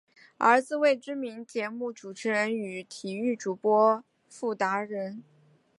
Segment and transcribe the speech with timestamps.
[0.39, 5.23] 儿子为知名节目主持人与体育主播傅达仁。